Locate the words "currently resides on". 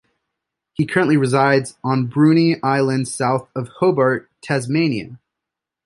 0.87-2.09